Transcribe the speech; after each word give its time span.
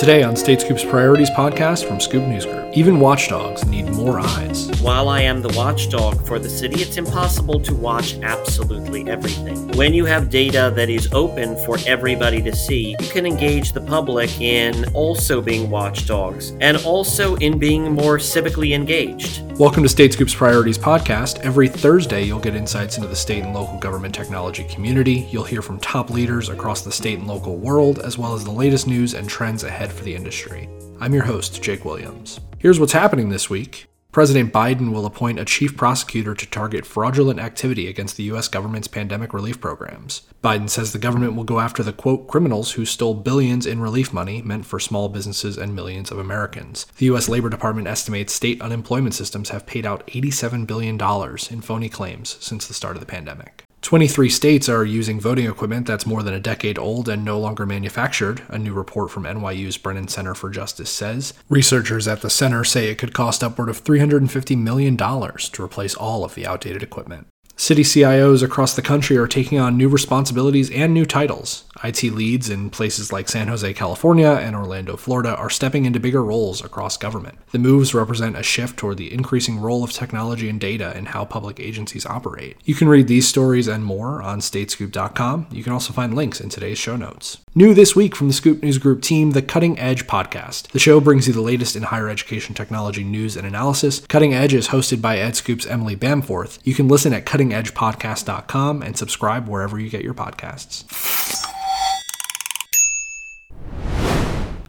Today 0.00 0.22
on 0.22 0.34
State 0.34 0.62
Scoop's 0.62 0.82
Priorities 0.82 1.28
podcast 1.28 1.86
from 1.86 2.00
Scoop 2.00 2.26
News 2.26 2.46
Group, 2.46 2.74
even 2.74 3.00
watchdogs 3.00 3.66
need 3.66 3.84
more 3.90 4.18
eyes. 4.18 4.70
While 4.80 5.10
I 5.10 5.20
am 5.20 5.42
the 5.42 5.52
watchdog 5.54 6.26
for 6.26 6.38
the 6.38 6.48
city, 6.48 6.80
it's 6.80 6.96
impossible 6.96 7.60
to 7.60 7.74
watch 7.74 8.14
absolutely 8.22 9.06
everything. 9.10 9.68
When 9.72 9.92
you 9.92 10.06
have 10.06 10.30
data 10.30 10.72
that 10.74 10.88
is 10.88 11.12
open 11.12 11.54
for 11.66 11.76
everybody 11.86 12.40
to 12.40 12.56
see, 12.56 12.96
you 12.98 13.08
can 13.08 13.26
engage 13.26 13.72
the 13.72 13.82
public 13.82 14.40
in 14.40 14.86
also 14.94 15.42
being 15.42 15.68
watchdogs 15.68 16.52
and 16.62 16.78
also 16.78 17.36
in 17.36 17.58
being 17.58 17.92
more 17.92 18.16
civically 18.16 18.74
engaged. 18.74 19.42
Welcome 19.58 19.82
to 19.82 19.90
State 19.90 20.14
Scoop's 20.14 20.34
Priorities 20.34 20.78
podcast. 20.78 21.40
Every 21.40 21.68
Thursday, 21.68 22.22
you'll 22.22 22.38
get 22.38 22.54
insights 22.54 22.96
into 22.96 23.08
the 23.08 23.16
state 23.16 23.44
and 23.44 23.52
local 23.52 23.76
government 23.78 24.14
technology 24.14 24.64
community. 24.64 25.28
You'll 25.30 25.44
hear 25.44 25.60
from 25.60 25.78
top 25.80 26.08
leaders 26.08 26.48
across 26.48 26.80
the 26.80 26.90
state 26.90 27.18
and 27.18 27.28
local 27.28 27.58
world, 27.58 27.98
as 27.98 28.16
well 28.16 28.32
as 28.32 28.42
the 28.42 28.50
latest 28.50 28.86
news 28.86 29.12
and 29.12 29.28
trends 29.28 29.62
ahead 29.62 29.89
for 29.92 30.04
the 30.04 30.14
industry. 30.14 30.68
I'm 31.00 31.14
your 31.14 31.24
host, 31.24 31.62
Jake 31.62 31.84
Williams. 31.84 32.40
Here's 32.58 32.78
what's 32.78 32.92
happening 32.92 33.28
this 33.28 33.48
week. 33.48 33.86
President 34.12 34.52
Biden 34.52 34.92
will 34.92 35.06
appoint 35.06 35.38
a 35.38 35.44
chief 35.44 35.76
prosecutor 35.76 36.34
to 36.34 36.50
target 36.50 36.84
fraudulent 36.84 37.38
activity 37.38 37.86
against 37.86 38.16
the 38.16 38.24
U.S. 38.24 38.48
government's 38.48 38.88
pandemic 38.88 39.32
relief 39.32 39.60
programs. 39.60 40.22
Biden 40.42 40.68
says 40.68 40.92
the 40.92 40.98
government 40.98 41.36
will 41.36 41.44
go 41.44 41.60
after 41.60 41.84
the 41.84 41.92
quote 41.92 42.26
criminals 42.26 42.72
who 42.72 42.84
stole 42.84 43.14
billions 43.14 43.66
in 43.66 43.80
relief 43.80 44.12
money 44.12 44.42
meant 44.42 44.66
for 44.66 44.80
small 44.80 45.08
businesses 45.08 45.56
and 45.56 45.76
millions 45.76 46.10
of 46.10 46.18
Americans. 46.18 46.86
The 46.96 47.06
U.S. 47.06 47.28
Labor 47.28 47.50
Department 47.50 47.86
estimates 47.86 48.32
state 48.32 48.60
unemployment 48.60 49.14
systems 49.14 49.50
have 49.50 49.64
paid 49.64 49.86
out 49.86 50.04
$87 50.08 50.66
billion 50.66 50.98
in 51.50 51.60
phony 51.60 51.88
claims 51.88 52.36
since 52.40 52.66
the 52.66 52.74
start 52.74 52.96
of 52.96 53.00
the 53.00 53.06
pandemic. 53.06 53.62
23 53.82 54.28
states 54.28 54.68
are 54.68 54.84
using 54.84 55.18
voting 55.18 55.46
equipment 55.46 55.86
that's 55.86 56.06
more 56.06 56.22
than 56.22 56.34
a 56.34 56.40
decade 56.40 56.78
old 56.78 57.08
and 57.08 57.24
no 57.24 57.40
longer 57.40 57.64
manufactured, 57.64 58.42
a 58.48 58.58
new 58.58 58.74
report 58.74 59.10
from 59.10 59.24
NYU's 59.24 59.78
Brennan 59.78 60.06
Center 60.06 60.34
for 60.34 60.50
Justice 60.50 60.90
says. 60.90 61.32
Researchers 61.48 62.06
at 62.06 62.20
the 62.20 62.28
center 62.28 62.62
say 62.62 62.90
it 62.90 62.98
could 62.98 63.14
cost 63.14 63.42
upward 63.42 63.70
of 63.70 63.82
$350 63.82 64.56
million 64.58 64.96
to 64.96 65.64
replace 65.64 65.94
all 65.94 66.24
of 66.24 66.34
the 66.34 66.46
outdated 66.46 66.82
equipment. 66.82 67.26
City 67.60 67.82
CIOs 67.82 68.42
across 68.42 68.72
the 68.72 68.80
country 68.80 69.18
are 69.18 69.26
taking 69.26 69.58
on 69.58 69.76
new 69.76 69.86
responsibilities 69.86 70.70
and 70.70 70.94
new 70.94 71.04
titles. 71.04 71.64
IT 71.84 72.02
leads 72.04 72.48
in 72.48 72.70
places 72.70 73.12
like 73.12 73.28
San 73.28 73.48
Jose, 73.48 73.74
California 73.74 74.30
and 74.30 74.56
Orlando, 74.56 74.96
Florida 74.96 75.36
are 75.36 75.50
stepping 75.50 75.84
into 75.84 76.00
bigger 76.00 76.24
roles 76.24 76.64
across 76.64 76.96
government. 76.96 77.38
The 77.52 77.58
moves 77.58 77.92
represent 77.92 78.34
a 78.34 78.42
shift 78.42 78.78
toward 78.78 78.96
the 78.96 79.12
increasing 79.12 79.60
role 79.60 79.84
of 79.84 79.92
technology 79.92 80.48
and 80.48 80.58
data 80.58 80.96
in 80.96 81.06
how 81.06 81.26
public 81.26 81.60
agencies 81.60 82.06
operate. 82.06 82.56
You 82.64 82.74
can 82.74 82.88
read 82.88 83.08
these 83.08 83.28
stories 83.28 83.68
and 83.68 83.84
more 83.84 84.22
on 84.22 84.40
statescoop.com. 84.40 85.48
You 85.50 85.62
can 85.62 85.74
also 85.74 85.92
find 85.92 86.14
links 86.14 86.40
in 86.40 86.48
today's 86.48 86.78
show 86.78 86.96
notes. 86.96 87.38
New 87.54 87.74
this 87.74 87.96
week 87.96 88.14
from 88.14 88.28
the 88.28 88.32
Scoop 88.32 88.62
News 88.62 88.78
Group 88.78 89.02
team, 89.02 89.32
the 89.32 89.42
Cutting 89.42 89.78
Edge 89.78 90.06
podcast. 90.06 90.68
The 90.68 90.78
show 90.78 91.00
brings 91.00 91.26
you 91.26 91.34
the 91.34 91.40
latest 91.40 91.76
in 91.76 91.82
higher 91.82 92.08
education 92.08 92.54
technology 92.54 93.02
news 93.02 93.36
and 93.36 93.46
analysis. 93.46 94.00
Cutting 94.06 94.32
Edge 94.32 94.54
is 94.54 94.68
hosted 94.68 95.02
by 95.02 95.16
EdScoop's 95.16 95.66
Emily 95.66 95.96
Bamforth. 95.96 96.58
You 96.62 96.74
can 96.74 96.86
listen 96.86 97.12
at 97.12 97.26
cuttingedgepodcast.com 97.50 98.82
and 98.82 98.96
subscribe 98.96 99.48
wherever 99.48 99.78
you 99.78 99.90
get 99.90 100.02
your 100.02 100.14
podcasts. 100.14 101.19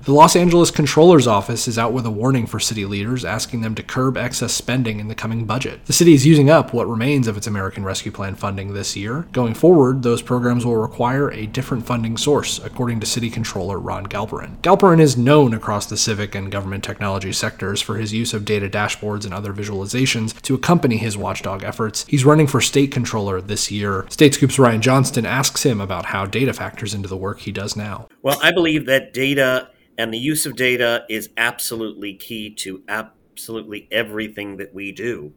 The 0.03 0.13
Los 0.13 0.35
Angeles 0.35 0.71
Controller's 0.71 1.27
Office 1.27 1.67
is 1.67 1.77
out 1.77 1.93
with 1.93 2.07
a 2.07 2.11
warning 2.11 2.47
for 2.47 2.59
city 2.59 2.85
leaders, 2.85 3.23
asking 3.23 3.61
them 3.61 3.75
to 3.75 3.83
curb 3.83 4.17
excess 4.17 4.51
spending 4.51 4.99
in 4.99 5.09
the 5.09 5.13
coming 5.13 5.45
budget. 5.45 5.85
The 5.85 5.93
city 5.93 6.15
is 6.15 6.25
using 6.25 6.49
up 6.49 6.73
what 6.73 6.89
remains 6.89 7.27
of 7.27 7.37
its 7.37 7.45
American 7.45 7.83
Rescue 7.83 8.11
Plan 8.11 8.33
funding 8.33 8.73
this 8.73 8.95
year. 8.95 9.27
Going 9.31 9.53
forward, 9.53 10.01
those 10.01 10.23
programs 10.23 10.65
will 10.65 10.77
require 10.77 11.29
a 11.29 11.45
different 11.45 11.85
funding 11.85 12.17
source, 12.17 12.57
according 12.57 12.99
to 13.01 13.05
City 13.05 13.29
Controller 13.29 13.77
Ron 13.77 14.07
Galperin. 14.07 14.57
Galperin 14.61 14.99
is 14.99 15.17
known 15.17 15.53
across 15.53 15.85
the 15.85 15.97
civic 15.97 16.33
and 16.33 16.51
government 16.51 16.83
technology 16.83 17.31
sectors 17.31 17.79
for 17.79 17.97
his 17.97 18.11
use 18.11 18.33
of 18.33 18.43
data 18.43 18.67
dashboards 18.67 19.23
and 19.23 19.35
other 19.35 19.53
visualizations 19.53 20.41
to 20.41 20.55
accompany 20.55 20.97
his 20.97 21.15
watchdog 21.15 21.63
efforts. 21.63 22.07
He's 22.07 22.25
running 22.25 22.47
for 22.47 22.59
state 22.59 22.91
controller 22.91 23.39
this 23.39 23.69
year. 23.69 24.07
State 24.09 24.33
Scoop's 24.33 24.57
Ryan 24.57 24.81
Johnston 24.81 25.27
asks 25.27 25.61
him 25.61 25.79
about 25.79 26.05
how 26.05 26.25
data 26.25 26.53
factors 26.53 26.95
into 26.95 27.07
the 27.07 27.15
work 27.15 27.41
he 27.41 27.51
does 27.51 27.75
now. 27.75 28.07
Well, 28.23 28.39
I 28.41 28.51
believe 28.51 28.87
that 28.87 29.13
data 29.13 29.69
and 30.01 30.11
the 30.11 30.17
use 30.17 30.47
of 30.47 30.55
data 30.55 31.05
is 31.09 31.29
absolutely 31.37 32.15
key 32.15 32.49
to 32.49 32.81
absolutely 32.87 33.87
everything 33.91 34.57
that 34.57 34.73
we 34.73 34.91
do. 34.91 35.31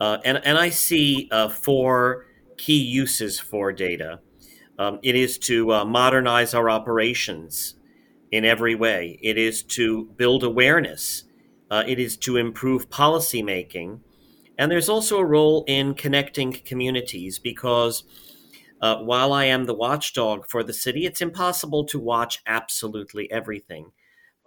Uh, 0.00 0.16
and, 0.24 0.40
and 0.46 0.56
I 0.56 0.70
see 0.70 1.28
uh, 1.30 1.50
four 1.50 2.24
key 2.56 2.82
uses 2.82 3.38
for 3.38 3.70
data. 3.70 4.20
Um, 4.78 4.98
it 5.02 5.14
is 5.14 5.36
to 5.40 5.72
uh, 5.74 5.84
modernize 5.84 6.54
our 6.54 6.70
operations 6.70 7.74
in 8.32 8.46
every 8.46 8.74
way, 8.74 9.18
it 9.22 9.36
is 9.36 9.62
to 9.62 10.04
build 10.16 10.42
awareness, 10.42 11.24
uh, 11.70 11.84
it 11.86 11.98
is 11.98 12.16
to 12.18 12.38
improve 12.38 12.88
policymaking. 12.88 14.00
And 14.56 14.72
there's 14.72 14.88
also 14.88 15.18
a 15.18 15.24
role 15.24 15.64
in 15.66 15.92
connecting 15.92 16.52
communities 16.52 17.38
because 17.38 18.04
uh, 18.80 18.98
while 18.98 19.32
I 19.32 19.44
am 19.44 19.64
the 19.64 19.74
watchdog 19.74 20.46
for 20.48 20.62
the 20.62 20.72
city, 20.72 21.04
it's 21.04 21.20
impossible 21.20 21.84
to 21.86 21.98
watch 21.98 22.40
absolutely 22.46 23.30
everything. 23.30 23.92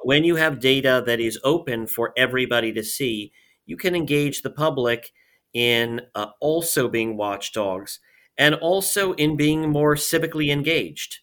When 0.03 0.23
you 0.23 0.35
have 0.37 0.59
data 0.59 1.03
that 1.05 1.19
is 1.19 1.39
open 1.43 1.87
for 1.87 2.13
everybody 2.17 2.71
to 2.73 2.83
see, 2.83 3.31
you 3.65 3.77
can 3.77 3.95
engage 3.95 4.41
the 4.41 4.49
public 4.49 5.11
in 5.53 6.01
uh, 6.15 6.27
also 6.39 6.87
being 6.87 7.17
watchdogs 7.17 7.99
and 8.37 8.55
also 8.55 9.13
in 9.13 9.35
being 9.35 9.69
more 9.69 9.95
civically 9.95 10.49
engaged. 10.49 11.19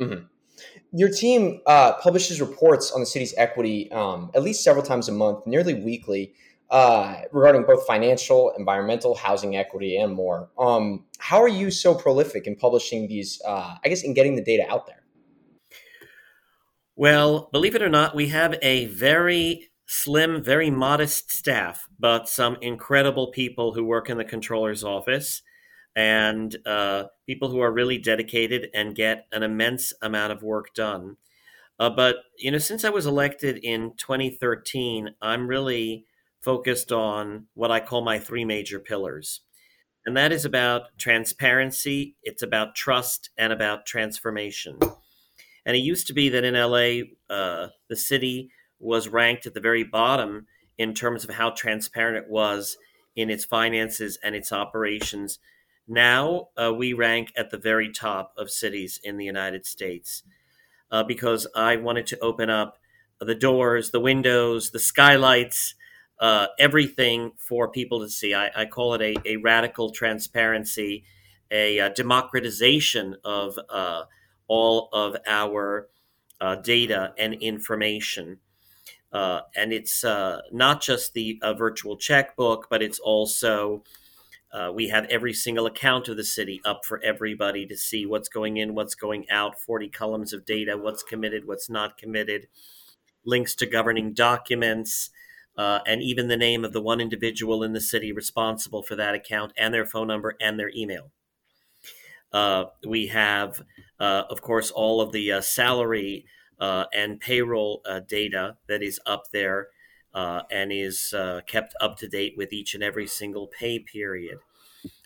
Mm-hmm. 0.00 0.24
Your 0.92 1.10
team 1.10 1.60
uh, 1.66 1.94
publishes 1.94 2.40
reports 2.40 2.90
on 2.90 3.00
the 3.00 3.06
city's 3.06 3.34
equity 3.36 3.90
um, 3.92 4.30
at 4.34 4.42
least 4.42 4.64
several 4.64 4.84
times 4.84 5.08
a 5.08 5.12
month, 5.12 5.46
nearly 5.46 5.74
weekly, 5.74 6.32
uh, 6.70 7.22
regarding 7.32 7.64
both 7.64 7.86
financial, 7.86 8.52
environmental, 8.58 9.14
housing 9.14 9.56
equity, 9.56 9.96
and 9.96 10.12
more. 10.12 10.50
Um, 10.58 11.06
how 11.18 11.42
are 11.42 11.48
you 11.48 11.70
so 11.70 11.94
prolific 11.94 12.46
in 12.46 12.56
publishing 12.56 13.08
these? 13.08 13.40
Uh, 13.46 13.76
I 13.84 13.88
guess 13.88 14.02
in 14.02 14.14
getting 14.14 14.36
the 14.36 14.44
data 14.44 14.70
out 14.70 14.86
there. 14.86 15.02
Well, 16.94 17.48
believe 17.52 17.74
it 17.74 17.82
or 17.82 17.88
not, 17.88 18.14
we 18.14 18.28
have 18.28 18.56
a 18.60 18.86
very 18.86 19.70
slim, 19.86 20.42
very 20.42 20.70
modest 20.70 21.30
staff, 21.30 21.86
but 21.98 22.28
some 22.28 22.56
incredible 22.60 23.30
people 23.30 23.72
who 23.72 23.84
work 23.84 24.10
in 24.10 24.18
the 24.18 24.24
controller's 24.24 24.84
office 24.84 25.42
and 25.96 26.56
uh, 26.66 27.04
people 27.26 27.50
who 27.50 27.60
are 27.60 27.72
really 27.72 27.98
dedicated 27.98 28.68
and 28.74 28.94
get 28.94 29.26
an 29.32 29.42
immense 29.42 29.92
amount 30.02 30.32
of 30.32 30.42
work 30.42 30.74
done. 30.74 31.16
Uh, 31.80 31.88
but, 31.88 32.16
you 32.36 32.50
know, 32.50 32.58
since 32.58 32.84
I 32.84 32.90
was 32.90 33.06
elected 33.06 33.58
in 33.62 33.92
2013, 33.96 35.14
I'm 35.22 35.48
really 35.48 36.04
focused 36.48 36.92
on 36.92 37.44
what 37.52 37.70
I 37.70 37.78
call 37.78 38.00
my 38.00 38.18
three 38.18 38.42
major 38.46 38.80
pillars. 38.80 39.42
And 40.06 40.16
that 40.16 40.32
is 40.32 40.46
about 40.46 40.84
transparency, 40.96 42.16
it's 42.22 42.42
about 42.42 42.74
trust, 42.74 43.28
and 43.36 43.52
about 43.52 43.84
transformation. 43.84 44.78
And 45.66 45.76
it 45.76 45.80
used 45.80 46.06
to 46.06 46.14
be 46.14 46.30
that 46.30 46.44
in 46.44 46.54
LA, 46.54 47.02
uh, 47.28 47.68
the 47.90 47.96
city 47.96 48.50
was 48.78 49.08
ranked 49.08 49.44
at 49.44 49.52
the 49.52 49.60
very 49.60 49.84
bottom 49.84 50.46
in 50.78 50.94
terms 50.94 51.22
of 51.22 51.34
how 51.34 51.50
transparent 51.50 52.16
it 52.16 52.30
was 52.30 52.78
in 53.14 53.28
its 53.28 53.44
finances 53.44 54.18
and 54.24 54.34
its 54.34 54.50
operations. 54.50 55.38
Now 55.86 56.48
uh, 56.56 56.72
we 56.72 56.94
rank 56.94 57.30
at 57.36 57.50
the 57.50 57.58
very 57.58 57.92
top 57.92 58.32
of 58.38 58.50
cities 58.50 58.98
in 59.04 59.18
the 59.18 59.26
United 59.26 59.66
States 59.66 60.22
uh, 60.90 61.02
because 61.02 61.46
I 61.54 61.76
wanted 61.76 62.06
to 62.06 62.18
open 62.20 62.48
up 62.48 62.78
the 63.20 63.34
doors, 63.34 63.90
the 63.90 64.00
windows, 64.00 64.70
the 64.70 64.78
skylights, 64.78 65.74
uh, 66.20 66.48
everything 66.58 67.32
for 67.36 67.68
people 67.68 68.00
to 68.00 68.08
see. 68.08 68.34
I, 68.34 68.50
I 68.54 68.64
call 68.66 68.94
it 68.94 69.02
a, 69.02 69.14
a, 69.24 69.36
radical 69.36 69.90
transparency, 69.90 71.04
a, 71.50 71.78
a 71.78 71.90
democratization 71.90 73.16
of 73.24 73.58
uh, 73.68 74.04
all 74.48 74.88
of 74.92 75.16
our 75.26 75.88
uh, 76.40 76.56
data 76.56 77.12
and 77.18 77.34
information. 77.34 78.38
Uh, 79.12 79.40
and 79.56 79.72
it's 79.72 80.04
uh, 80.04 80.40
not 80.52 80.82
just 80.82 81.14
the 81.14 81.40
virtual 81.56 81.96
checkbook, 81.96 82.68
but 82.68 82.82
it's 82.82 82.98
also 82.98 83.82
uh, 84.52 84.70
we 84.74 84.88
have 84.88 85.04
every 85.06 85.32
single 85.32 85.66
account 85.66 86.08
of 86.08 86.16
the 86.16 86.24
city 86.24 86.60
up 86.64 86.84
for 86.84 87.02
everybody 87.02 87.66
to 87.66 87.76
see 87.76 88.06
what's 88.06 88.28
going 88.28 88.56
in, 88.56 88.74
what's 88.74 88.94
going 88.94 89.28
out, 89.30 89.60
40 89.60 89.88
columns 89.88 90.32
of 90.32 90.46
data, 90.46 90.76
what's 90.76 91.02
committed, 91.02 91.46
what's 91.46 91.68
not 91.68 91.98
committed, 91.98 92.48
links 93.24 93.54
to 93.56 93.66
governing 93.66 94.14
documents, 94.14 95.10
uh, 95.58 95.80
and 95.84 96.00
even 96.00 96.28
the 96.28 96.36
name 96.36 96.64
of 96.64 96.72
the 96.72 96.80
one 96.80 97.00
individual 97.00 97.64
in 97.64 97.72
the 97.72 97.80
city 97.80 98.12
responsible 98.12 98.82
for 98.82 98.94
that 98.94 99.14
account 99.14 99.52
and 99.58 99.74
their 99.74 99.84
phone 99.84 100.06
number 100.06 100.36
and 100.40 100.58
their 100.58 100.70
email. 100.74 101.10
Uh, 102.32 102.66
we 102.86 103.08
have, 103.08 103.62
uh, 103.98 104.22
of 104.30 104.40
course, 104.40 104.70
all 104.70 105.00
of 105.00 105.12
the 105.12 105.32
uh, 105.32 105.40
salary 105.40 106.24
uh, 106.60 106.84
and 106.94 107.20
payroll 107.20 107.82
uh, 107.88 108.00
data 108.00 108.56
that 108.68 108.82
is 108.82 109.00
up 109.04 109.24
there 109.32 109.68
uh, 110.14 110.42
and 110.50 110.72
is 110.72 111.14
kept 111.46 111.74
up 111.80 111.96
to 111.96 112.08
date 112.08 112.34
with 112.36 112.52
each 112.52 112.74
and 112.74 112.82
every 112.82 113.06
single 113.06 113.48
pay 113.48 113.78
period. 113.78 114.38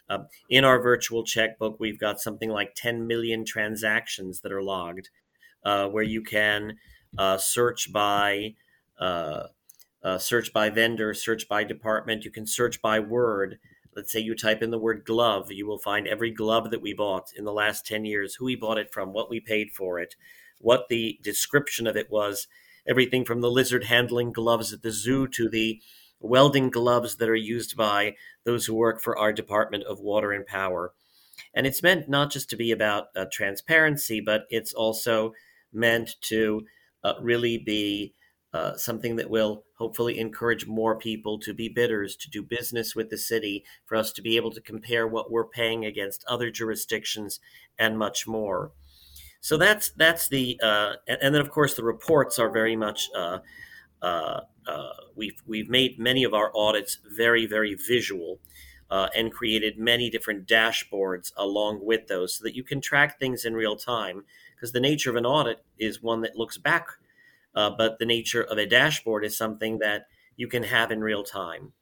Um, 0.09 0.27
in 0.51 0.65
our 0.65 0.83
virtual 0.83 1.25
checkbook, 1.25 1.81
we've 1.81 1.99
got 1.99 2.21
something 2.21 2.51
like 2.51 2.75
10 2.75 3.07
million 3.07 3.45
transactions 3.45 4.41
that 4.41 4.53
are 4.53 4.63
logged, 4.63 5.09
where 5.63 6.03
you 6.03 6.23
can 6.23 6.77
uh, 7.17 7.39
search 7.39 7.93
by 7.93 8.55
uh, 10.03 10.19
search 10.19 10.53
by 10.53 10.71
vendor, 10.71 11.15
search 11.15 11.49
by 11.49 11.65
department. 11.65 12.25
You 12.25 12.31
can 12.31 12.47
search 12.47 12.83
by 12.83 13.01
word. 13.01 13.59
Let's 13.95 14.11
say 14.11 14.21
you 14.21 14.35
type 14.35 14.63
in 14.63 14.71
the 14.71 14.79
word 14.79 15.05
glove, 15.05 15.53
you 15.53 15.67
will 15.67 15.79
find 15.79 16.07
every 16.07 16.31
glove 16.31 16.71
that 16.71 16.81
we 16.81 16.95
bought 16.95 17.31
in 17.37 17.45
the 17.45 17.53
last 17.53 17.87
10 17.87 18.05
years, 18.07 18.35
who 18.35 18.47
we 18.47 18.57
bought 18.57 18.79
it 18.79 18.93
from, 18.93 19.13
what 19.13 19.29
we 19.29 19.39
paid 19.39 19.71
for 19.71 19.99
it, 19.99 20.17
what 20.59 20.89
the 20.89 21.19
description 21.23 21.87
of 21.87 21.97
it 21.97 22.11
was, 22.11 22.49
everything 22.89 23.25
from 23.25 23.43
the 23.43 23.51
lizard 23.51 23.85
handling 23.85 24.33
gloves 24.33 24.73
at 24.73 24.83
the 24.83 24.91
zoo 24.91 25.29
to 25.29 25.49
the 25.49 25.81
welding 26.21 26.71
gloves 26.71 27.17
that 27.17 27.29
are 27.29 27.35
used 27.35 27.77
by 27.77 28.15
those 28.45 28.65
who 28.65 28.75
work 28.75 29.01
for 29.03 29.19
our 29.19 29.33
Department 29.33 29.85
of 29.85 30.01
Water 30.01 30.33
and 30.33 30.47
Power. 30.47 30.95
And 31.55 31.67
it's 31.67 31.83
meant 31.83 32.09
not 32.09 32.31
just 32.31 32.49
to 32.51 32.57
be 32.57 32.71
about 32.71 33.09
uh, 33.15 33.27
transparency, 33.31 34.21
but 34.21 34.45
it's 34.49 34.73
also 34.73 35.33
meant 35.73 36.17
to 36.23 36.63
uh, 37.05 37.15
really 37.21 37.59
be 37.59 38.15
uh, 38.55 38.77
something 38.77 39.17
that 39.17 39.31
will 39.31 39.65
hopefully 39.79 40.19
encourage 40.19 40.67
more 40.67 40.97
people 40.97 41.39
to 41.39 41.55
be 41.55 41.69
bidders, 41.69 42.17
to 42.17 42.29
do 42.29 42.43
business 42.43 42.95
with 42.95 43.09
the 43.09 43.17
city, 43.17 43.65
for 43.87 43.97
us 43.97 44.13
to 44.13 44.21
be 44.21 44.37
able 44.37 44.51
to 44.51 44.61
compare 44.61 45.07
what 45.07 45.31
we're 45.31 45.47
paying 45.47 45.87
against 45.87 46.25
other 46.29 46.51
jurisdictions, 46.51 47.41
and 47.79 47.99
much 47.99 48.27
more. 48.27 48.73
So 49.41 49.57
that's 49.57 49.91
that's 49.93 50.29
the 50.29 50.61
uh, 50.63 50.95
and 51.07 51.35
then 51.35 51.41
of 51.41 51.51
course 51.51 51.75
the 51.75 51.83
reports 51.83 52.39
are 52.39 52.51
very 52.51 52.77
much 52.77 53.09
uh, 53.17 53.39
uh, 54.03 54.41
uh, 54.67 54.91
we've 55.17 55.43
we've 55.47 55.71
made 55.71 55.99
many 55.99 56.23
of 56.23 56.35
our 56.35 56.53
audits 56.55 56.99
very 57.17 57.47
very 57.47 57.75
visual. 57.75 58.39
And 59.15 59.33
created 59.33 59.79
many 59.79 60.11
different 60.11 60.47
dashboards 60.47 61.33
along 61.39 61.81
with 61.83 62.09
those 62.09 62.35
so 62.35 62.45
that 62.45 62.55
you 62.55 62.63
can 62.63 62.83
track 62.83 63.19
things 63.19 63.47
in 63.47 63.55
real 63.55 63.75
time 63.75 64.25
because 64.55 64.73
the 64.73 64.81
nature 64.81 65.09
of 65.09 65.17
an 65.17 65.25
audit 65.25 65.65
is 65.79 66.03
one 66.03 66.21
that 66.21 66.37
looks 66.37 66.59
back 66.59 66.89
uh, 67.55 67.71
but 67.71 67.99
the 67.99 68.07
nature 68.07 68.43
of 68.43 68.59
a 68.59 68.67
dashboard 68.67 69.25
is 69.25 69.37
something 69.37 69.79
that 69.79 70.07
you 70.37 70.49
can 70.49 70.63
have 70.65 70.91
in 70.91 71.01
real 71.01 71.23
time. 71.23 71.73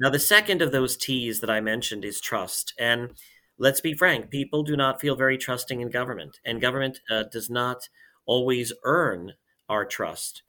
Now, 0.00 0.10
the 0.10 0.18
second 0.18 0.62
of 0.62 0.72
those 0.72 0.96
T's 0.96 1.40
that 1.40 1.50
I 1.50 1.60
mentioned 1.60 2.04
is 2.04 2.20
trust. 2.20 2.74
And 2.78 3.10
let's 3.58 3.80
be 3.80 3.94
frank, 3.94 4.30
people 4.30 4.62
do 4.62 4.76
not 4.76 5.00
feel 5.00 5.16
very 5.16 5.38
trusting 5.38 5.80
in 5.80 5.90
government, 5.90 6.40
and 6.44 6.60
government 6.60 7.00
uh, 7.10 7.24
does 7.30 7.48
not 7.48 7.88
always 8.26 8.72
earn 8.82 9.34
our 9.68 9.84
trust. 9.84 10.42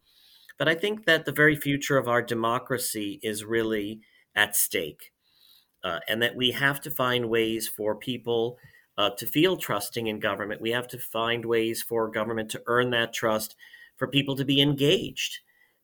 But 0.58 0.68
I 0.68 0.74
think 0.74 1.04
that 1.04 1.26
the 1.26 1.32
very 1.32 1.54
future 1.54 1.98
of 1.98 2.08
our 2.08 2.22
democracy 2.22 3.20
is 3.22 3.44
really 3.44 4.00
at 4.34 4.56
stake, 4.56 5.12
uh, 5.84 6.00
and 6.08 6.22
that 6.22 6.34
we 6.34 6.50
have 6.52 6.80
to 6.82 6.90
find 6.90 7.28
ways 7.28 7.68
for 7.68 7.94
people 7.94 8.58
uh, 8.98 9.10
to 9.10 9.26
feel 9.26 9.56
trusting 9.56 10.06
in 10.06 10.18
government. 10.18 10.60
We 10.60 10.70
have 10.70 10.88
to 10.88 10.98
find 10.98 11.44
ways 11.44 11.82
for 11.82 12.08
government 12.08 12.50
to 12.52 12.62
earn 12.66 12.90
that 12.90 13.12
trust 13.12 13.54
for 13.96 14.06
people 14.06 14.36
to 14.36 14.44
be 14.44 14.60
engaged 14.60 15.38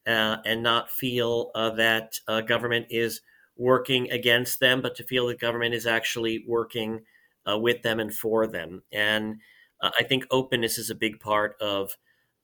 uh, 0.06 0.38
and 0.44 0.62
not 0.62 0.90
feel 0.90 1.50
uh, 1.54 1.70
that 1.70 2.18
uh, 2.28 2.40
government 2.40 2.86
is 2.90 3.20
working 3.56 4.10
against 4.10 4.60
them, 4.60 4.80
but 4.80 4.94
to 4.96 5.04
feel 5.04 5.26
that 5.26 5.40
government 5.40 5.74
is 5.74 5.86
actually 5.86 6.44
working 6.46 7.02
uh, 7.50 7.58
with 7.58 7.82
them 7.82 8.00
and 8.00 8.14
for 8.14 8.46
them. 8.46 8.82
And 8.92 9.36
uh, 9.80 9.90
I 9.98 10.04
think 10.04 10.26
openness 10.30 10.78
is 10.78 10.90
a 10.90 10.94
big 10.94 11.20
part 11.20 11.56
of 11.60 11.96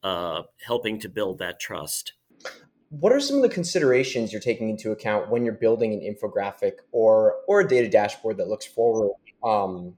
uh, 0.02 0.42
helping 0.64 1.00
to 1.00 1.08
build 1.08 1.38
that 1.38 1.60
trust. 1.60 2.12
What 2.90 3.12
are 3.12 3.20
some 3.20 3.36
of 3.36 3.42
the 3.42 3.48
considerations 3.48 4.32
you're 4.32 4.40
taking 4.40 4.70
into 4.70 4.92
account 4.92 5.30
when 5.30 5.44
you're 5.44 5.54
building 5.54 5.92
an 5.92 6.00
infographic 6.00 6.72
or 6.90 7.34
or 7.46 7.60
a 7.60 7.68
data 7.68 7.88
dashboard 7.88 8.38
that 8.38 8.48
looks 8.48 8.64
forward 8.64 9.10
um, 9.44 9.94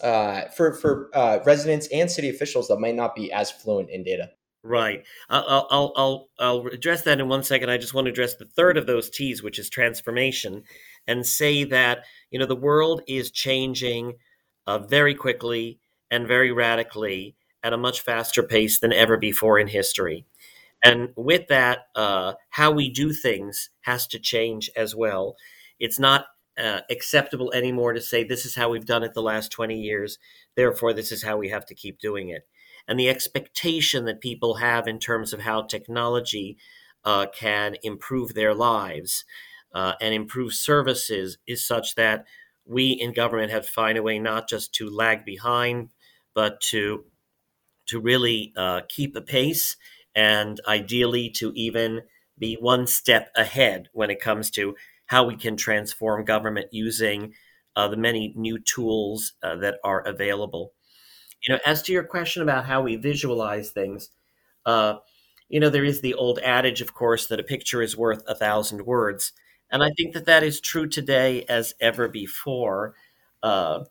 for 0.00 0.72
for 0.72 1.10
residents 1.44 1.88
and 1.92 2.10
city 2.10 2.30
officials 2.30 2.68
that 2.68 2.78
might 2.78 2.94
not 2.94 3.14
be 3.14 3.30
as 3.32 3.50
fluent 3.50 3.90
in 3.90 4.02
data? 4.02 4.30
Right. 4.64 5.02
I'll, 5.28 5.66
I'll, 5.70 5.92
I'll, 5.96 6.28
I'll 6.38 6.66
address 6.68 7.02
that 7.02 7.18
in 7.18 7.28
one 7.28 7.42
second. 7.42 7.68
I 7.68 7.78
just 7.78 7.94
want 7.94 8.04
to 8.06 8.12
address 8.12 8.36
the 8.36 8.44
third 8.44 8.76
of 8.76 8.86
those 8.86 9.10
T's, 9.10 9.42
which 9.42 9.58
is 9.58 9.68
transformation, 9.68 10.62
and 11.06 11.26
say 11.26 11.64
that, 11.64 12.04
you 12.30 12.38
know, 12.38 12.46
the 12.46 12.54
world 12.54 13.02
is 13.08 13.32
changing 13.32 14.14
uh, 14.68 14.78
very 14.78 15.14
quickly 15.16 15.80
and 16.12 16.28
very 16.28 16.52
radically 16.52 17.34
at 17.64 17.72
a 17.72 17.78
much 17.78 18.02
faster 18.02 18.42
pace 18.42 18.78
than 18.78 18.92
ever 18.92 19.16
before 19.16 19.58
in 19.58 19.66
history. 19.66 20.26
And 20.84 21.10
with 21.16 21.48
that, 21.48 21.86
uh, 21.96 22.34
how 22.50 22.70
we 22.70 22.88
do 22.88 23.12
things 23.12 23.70
has 23.82 24.06
to 24.08 24.18
change 24.20 24.70
as 24.76 24.94
well. 24.94 25.36
It's 25.80 25.98
not 25.98 26.26
uh, 26.58 26.80
acceptable 26.90 27.52
anymore 27.52 27.94
to 27.94 28.00
say 28.00 28.22
this 28.24 28.46
is 28.46 28.54
how 28.54 28.68
we've 28.68 28.86
done 28.86 29.02
it 29.02 29.14
the 29.14 29.22
last 29.22 29.50
20 29.50 29.76
years, 29.80 30.18
therefore, 30.56 30.92
this 30.92 31.10
is 31.10 31.22
how 31.22 31.36
we 31.36 31.48
have 31.48 31.66
to 31.66 31.74
keep 31.74 31.98
doing 31.98 32.28
it 32.28 32.46
and 32.88 32.98
the 32.98 33.08
expectation 33.08 34.04
that 34.04 34.20
people 34.20 34.54
have 34.54 34.86
in 34.88 34.98
terms 34.98 35.32
of 35.32 35.40
how 35.40 35.62
technology 35.62 36.56
uh, 37.04 37.26
can 37.34 37.76
improve 37.82 38.34
their 38.34 38.54
lives 38.54 39.24
uh, 39.74 39.94
and 40.00 40.14
improve 40.14 40.52
services 40.54 41.38
is 41.46 41.66
such 41.66 41.94
that 41.94 42.24
we 42.64 42.90
in 42.90 43.12
government 43.12 43.50
have 43.50 43.64
to 43.66 43.72
find 43.72 43.98
a 43.98 44.02
way 44.02 44.18
not 44.18 44.48
just 44.48 44.72
to 44.74 44.88
lag 44.88 45.24
behind, 45.24 45.88
but 46.34 46.60
to 46.60 47.04
to 47.86 48.00
really 48.00 48.52
uh, 48.56 48.82
keep 48.88 49.16
a 49.16 49.20
pace 49.20 49.76
and 50.14 50.60
ideally 50.66 51.28
to 51.30 51.52
even 51.54 52.02
be 52.38 52.54
one 52.54 52.86
step 52.86 53.30
ahead 53.36 53.88
when 53.92 54.10
it 54.10 54.20
comes 54.20 54.50
to 54.50 54.74
how 55.06 55.24
we 55.24 55.36
can 55.36 55.56
transform 55.56 56.24
government 56.24 56.66
using 56.70 57.32
uh, 57.76 57.88
the 57.88 57.96
many 57.96 58.32
new 58.36 58.58
tools 58.58 59.32
uh, 59.42 59.56
that 59.56 59.76
are 59.84 60.00
available. 60.02 60.72
You 61.46 61.54
know, 61.54 61.60
as 61.66 61.82
to 61.82 61.92
your 61.92 62.04
question 62.04 62.42
about 62.42 62.66
how 62.66 62.82
we 62.82 62.96
visualize 62.96 63.70
things, 63.70 64.10
uh, 64.66 64.96
you 65.48 65.60
know, 65.60 65.70
there 65.70 65.84
is 65.84 66.00
the 66.00 66.14
old 66.14 66.38
adage, 66.40 66.80
of 66.80 66.94
course, 66.94 67.26
that 67.28 67.40
a 67.40 67.44
picture 67.44 67.82
is 67.82 67.96
worth 67.96 68.22
a 68.28 68.34
thousand 68.34 68.86
words, 68.86 69.32
and 69.70 69.82
I 69.82 69.90
think 69.96 70.14
that 70.14 70.26
that 70.26 70.42
is 70.42 70.60
true 70.60 70.88
today 70.88 71.44
as 71.48 71.74
ever 71.80 72.08
before. 72.08 72.94
Uh, 73.42 73.84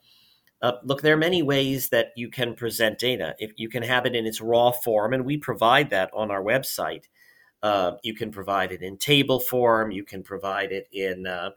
uh, 0.61 0.73
look, 0.83 1.01
there 1.01 1.13
are 1.15 1.17
many 1.17 1.41
ways 1.41 1.89
that 1.89 2.09
you 2.15 2.29
can 2.29 2.53
present 2.55 2.99
data. 2.99 3.35
If 3.39 3.53
you 3.57 3.69
can 3.69 3.83
have 3.83 4.05
it 4.05 4.15
in 4.15 4.25
its 4.27 4.41
raw 4.41 4.71
form, 4.71 5.13
and 5.13 5.25
we 5.25 5.37
provide 5.37 5.89
that 5.91 6.11
on 6.13 6.31
our 6.31 6.43
website. 6.43 7.05
Uh, 7.63 7.93
you 8.03 8.13
can 8.15 8.31
provide 8.31 8.71
it 8.71 8.81
in 8.83 8.97
table 8.97 9.39
form. 9.39 9.91
You 9.91 10.03
can 10.03 10.23
provide 10.23 10.71
it 10.71 10.87
in 10.91 11.27
uh, 11.27 11.51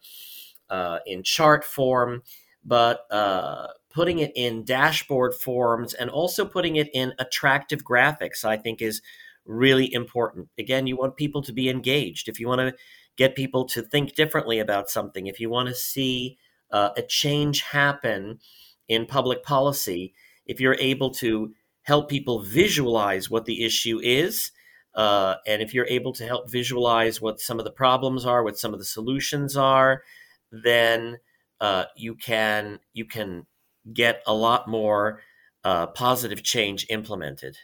uh, 0.71 0.99
in 1.07 1.23
chart 1.23 1.65
form. 1.65 2.23
But 2.65 3.01
uh, 3.11 3.69
putting 3.91 4.19
it 4.19 4.33
in 4.35 4.65
dashboard 4.65 5.35
forms 5.35 5.95
and 5.95 6.11
also 6.11 6.45
putting 6.45 6.77
it 6.77 6.89
in 6.95 7.13
attractive 7.19 7.85
graphics, 7.85 8.45
I 8.45 8.57
think 8.57 8.81
is 8.81 9.03
really 9.45 9.93
important. 9.93 10.49
Again, 10.59 10.87
you 10.87 10.97
want 10.97 11.17
people 11.17 11.43
to 11.43 11.53
be 11.53 11.69
engaged. 11.69 12.29
If 12.29 12.41
you 12.41 12.49
want 12.49 12.61
to 12.61 12.75
get 13.17 13.37
people 13.37 13.67
to 13.67 13.83
think 13.83 14.15
differently 14.15 14.59
about 14.59 14.91
something, 14.91 15.27
if 15.27 15.39
you 15.39 15.51
want 15.51 15.69
to 15.69 15.75
see 15.75 16.39
uh, 16.71 16.91
a 16.97 17.03
change 17.03 17.63
happen 17.63 18.41
in 18.89 19.07
public 19.07 19.43
policy, 19.43 20.15
if 20.47 20.61
you're 20.61 20.77
able 20.81 21.11
to 21.11 21.55
help 21.83 22.09
people 22.09 22.41
visualize 22.41 23.31
what 23.31 23.45
the 23.45 23.65
issue 23.65 24.01
is, 24.03 24.51
uh, 24.95 25.37
and 25.47 25.61
if 25.61 25.75
you're 25.75 25.87
able 25.89 26.13
to 26.13 26.27
help 26.27 26.51
visualize 26.51 27.21
what 27.21 27.41
some 27.41 27.59
of 27.59 27.65
the 27.65 27.71
problems 27.71 28.25
are, 28.25 28.43
what 28.43 28.59
some 28.59 28.73
of 28.73 28.79
the 28.79 28.85
solutions 28.85 29.57
are, 29.57 30.03
then 30.51 31.19
uh, 31.65 31.87
you 31.97 32.15
can 32.15 32.79
you 32.93 33.07
can 33.07 33.47
get 33.91 34.23
a 34.27 34.35
lot 34.35 34.69
more 34.69 35.21
uh, 35.65 35.87
positive 35.87 36.43
change 36.43 36.87
implemented? 36.91 37.57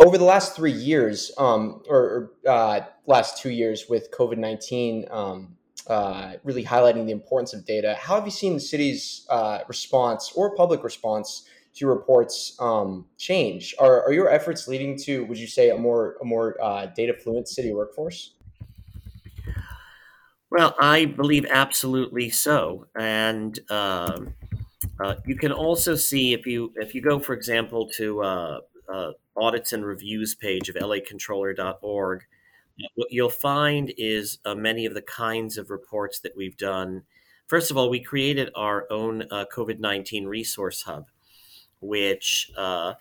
Over 0.00 0.16
the 0.16 0.24
last 0.24 0.54
three 0.54 0.78
years, 0.90 1.32
um, 1.38 1.82
or, 1.88 2.30
uh, 2.46 2.80
last 3.06 3.42
two 3.42 3.50
years 3.50 3.86
with 3.88 4.12
COVID 4.12 4.38
19 4.38 5.06
um, 5.10 5.56
uh, 5.88 6.34
really 6.44 6.64
highlighting 6.64 7.04
the 7.06 7.10
importance 7.10 7.52
of 7.52 7.66
data, 7.66 7.96
how 7.98 8.14
have 8.14 8.24
you 8.24 8.30
seen 8.30 8.54
the 8.54 8.60
city's 8.60 9.26
uh, 9.28 9.58
response 9.66 10.30
or 10.36 10.54
public 10.54 10.84
response 10.84 11.44
to 11.74 11.88
reports 11.88 12.56
um, 12.60 13.06
change? 13.16 13.74
Are, 13.80 14.04
are 14.04 14.12
your 14.12 14.30
efforts 14.30 14.68
leading 14.68 14.96
to, 14.98 15.24
would 15.24 15.38
you 15.38 15.48
say, 15.48 15.70
a 15.70 15.76
more, 15.76 16.16
a 16.20 16.24
more 16.24 16.56
data 16.94 17.14
fluent 17.14 17.48
city 17.48 17.72
workforce? 17.72 18.34
Well, 20.50 20.74
I 20.80 21.04
believe 21.04 21.46
absolutely 21.48 22.30
so. 22.30 22.86
And 22.98 23.58
um, 23.70 24.34
uh, 25.00 25.16
you 25.26 25.36
can 25.36 25.52
also 25.52 25.94
see 25.94 26.32
if 26.32 26.46
you 26.46 26.72
if 26.76 26.94
you 26.94 27.02
go, 27.02 27.18
for 27.18 27.34
example, 27.34 27.88
to 27.96 28.22
uh, 28.22 28.60
uh, 28.88 29.12
audits 29.36 29.72
and 29.72 29.84
reviews 29.84 30.34
page 30.34 30.68
of 30.68 30.76
lacontroller.org, 30.76 32.24
what 32.94 33.08
you'll 33.12 33.30
find 33.30 33.92
is 33.98 34.38
uh, 34.44 34.54
many 34.54 34.86
of 34.86 34.94
the 34.94 35.02
kinds 35.02 35.58
of 35.58 35.70
reports 35.70 36.20
that 36.20 36.36
we've 36.36 36.56
done. 36.56 37.02
First 37.46 37.70
of 37.70 37.76
all, 37.76 37.90
we 37.90 38.00
created 38.02 38.50
our 38.54 38.86
own 38.90 39.22
uh, 39.30 39.44
COVID 39.54 39.80
nineteen 39.80 40.26
resource 40.26 40.82
hub, 40.82 41.08
which 41.80 42.50
uh, 42.56 42.94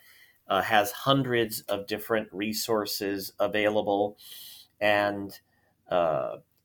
has 0.49 0.91
hundreds 0.91 1.61
of 1.61 1.87
different 1.87 2.29
resources 2.33 3.33
available, 3.39 4.17
and 4.81 5.39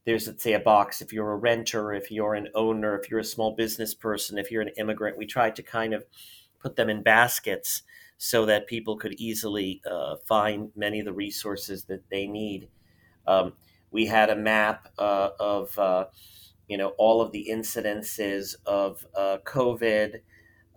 there's 0.05 0.27
let's 0.27 0.43
say 0.43 0.55
a 0.55 0.61
box 0.61 1.01
if 1.01 1.13
you're 1.13 1.33
a 1.33 1.37
renter 1.37 1.93
if 1.93 2.11
you're 2.11 2.35
an 2.35 2.49
owner 2.55 2.99
if 2.99 3.11
you're 3.11 3.21
a 3.21 3.25
small 3.25 3.55
business 3.55 3.95
person 3.95 4.39
if 4.39 4.51
you're 4.51 4.63
an 4.63 4.71
immigrant 4.77 5.17
we 5.17 5.27
try 5.27 5.51
to 5.51 5.63
kind 5.63 5.95
of 5.95 6.05
put 6.61 6.77
them 6.77 6.89
in 6.89 7.03
baskets 7.03 7.83
so 8.25 8.47
that 8.47 8.69
people 8.69 8.97
could 8.97 9.15
easily 9.15 9.83
uh, 9.91 10.15
find 10.29 10.71
many 10.77 11.01
of 11.01 11.05
the 11.05 11.13
resources 11.13 11.83
that 11.87 12.09
they 12.09 12.29
need. 12.29 12.69
Um, 13.27 13.55
we 13.91 14.07
had 14.07 14.31
a 14.31 14.37
map 14.37 14.93
uh, 14.97 15.31
of 15.41 15.77
uh, 15.77 16.05
you 16.69 16.79
know 16.79 16.91
all 16.99 17.21
of 17.21 17.33
the 17.33 17.49
incidences 17.51 18.55
of 18.65 19.05
uh, 19.17 19.39
COVID, 19.45 20.21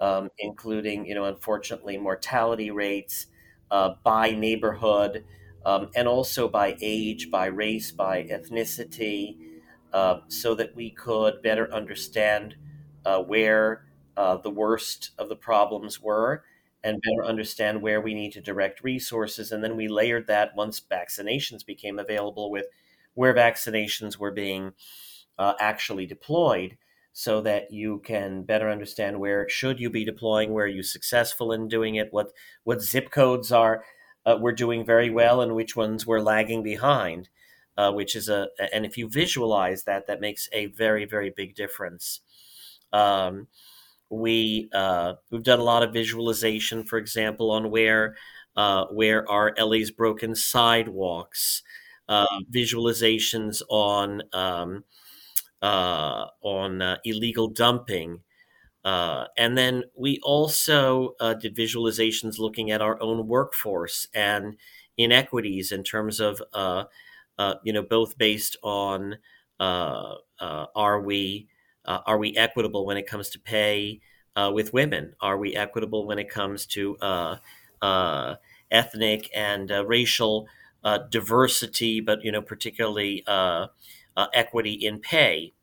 um, 0.01 0.29
including 0.39 1.05
you 1.05 1.13
know 1.13 1.25
unfortunately 1.25 1.99
mortality 1.99 2.71
rates 2.71 3.27
uh, 3.69 3.91
by 4.03 4.31
neighborhood, 4.31 5.23
um, 5.65 5.89
and 5.95 6.07
also 6.07 6.47
by 6.47 6.77
age, 6.81 7.31
by 7.31 7.47
race, 7.47 7.91
by 7.91 8.23
ethnicity, 8.23 9.37
uh, 9.93 10.19
so 10.27 10.55
that 10.55 10.75
we 10.75 10.91
could 10.91 11.41
better 11.41 11.71
understand 11.73 12.55
uh, 13.05 13.21
where 13.21 13.85
the 14.15 14.49
worst 14.49 15.11
of 15.17 15.29
the 15.29 15.35
problems 15.35 16.01
were 16.01 16.43
and 16.85 17.01
better 17.01 17.25
understand 17.25 17.81
where 17.81 17.99
we 17.99 18.13
need 18.13 18.31
to 18.31 18.41
direct 18.41 18.83
resources. 18.83 19.51
And 19.51 19.63
then 19.63 19.75
we 19.75 19.87
layered 19.87 20.27
that 20.27 20.55
once 20.55 20.79
vaccinations 20.79 21.65
became 21.65 21.97
available 21.97 22.51
with 22.51 22.67
where 23.15 23.33
vaccinations 23.33 24.17
were 24.17 24.31
being 24.31 24.73
uh, 25.39 25.53
actually 25.59 26.05
deployed 26.05 26.77
so 27.11 27.41
that 27.41 27.71
you 27.71 27.99
can 27.99 28.43
better 28.43 28.69
understand 28.69 29.19
where 29.19 29.47
should 29.49 29.79
you 29.79 29.89
be 29.89 30.05
deploying 30.05 30.51
where 30.53 30.65
are 30.65 30.69
you 30.69 30.83
successful 30.83 31.51
in 31.53 31.67
doing 31.67 31.95
it 31.95 32.09
what 32.11 32.31
what 32.65 32.81
zip 32.81 33.09
codes 33.09 33.51
are 33.53 33.83
uh, 34.25 34.37
we're 34.39 34.51
doing 34.51 34.85
very 34.85 35.09
well 35.09 35.41
and 35.41 35.55
which 35.55 35.75
ones 35.75 36.05
we're 36.05 36.19
lagging 36.21 36.63
behind 36.63 37.29
uh, 37.77 37.91
which 37.91 38.15
is 38.15 38.29
a 38.29 38.47
and 38.73 38.85
if 38.85 38.97
you 38.97 39.09
visualize 39.09 39.83
that 39.83 40.07
that 40.07 40.21
makes 40.21 40.49
a 40.53 40.67
very 40.67 41.05
very 41.05 41.29
big 41.29 41.55
difference 41.55 42.21
um, 42.93 43.47
we 44.09 44.69
uh, 44.73 45.13
we've 45.31 45.43
done 45.43 45.59
a 45.59 45.63
lot 45.63 45.83
of 45.83 45.93
visualization 45.93 46.83
for 46.83 46.97
example 46.97 47.51
on 47.51 47.71
where 47.71 48.15
uh, 48.55 48.85
where 48.87 49.29
are 49.29 49.53
LA's 49.59 49.91
broken 49.91 50.35
sidewalks 50.35 51.63
uh, 52.09 52.25
visualizations 52.51 53.61
on 53.69 54.23
um, 54.33 54.83
uh, 55.61 56.27
on 56.41 56.81
uh, 56.81 56.97
illegal 57.03 57.47
dumping. 57.47 58.21
Uh, 58.85 59.25
and 59.35 59.57
then 59.57 59.83
we 59.95 60.19
also 60.21 61.15
uh, 61.19 61.33
did 61.33 61.55
visualizations 61.55 62.37
looking 62.37 62.69
at 62.69 62.83
our 62.83 63.01
own 63.01 63.27
workforce 63.27 64.07
and 64.13 64.57
inequities 64.95 65.71
in 65.71 65.83
terms 65.83 66.19
of, 66.19 66.41
uh, 66.53 66.83
uh 67.39 67.55
you 67.63 67.73
know, 67.73 67.81
both 67.81 68.15
based 68.17 68.55
on 68.61 69.17
uh, 69.59 70.13
uh, 70.39 70.65
are 70.75 71.01
we 71.01 71.49
are 71.87 72.17
we 72.17 72.35
equitable 72.35 72.85
when 72.85 72.97
it 72.97 73.07
comes 73.07 73.29
to 73.29 73.39
pay 73.39 73.99
with 74.53 74.73
women? 74.73 75.13
Are 75.21 75.37
we 75.37 75.55
equitable 75.55 76.07
when 76.07 76.19
it 76.19 76.29
comes 76.29 76.65
to 76.67 76.97
ethnic 78.71 79.29
and 79.35 79.69
racial 79.85 80.47
diversity, 81.09 82.01
but 82.01 82.23
you 82.23 82.31
know, 82.31 82.41
particularly 82.41 83.23
equity 84.33 84.73
in 84.73 84.99
pay? 84.99 85.53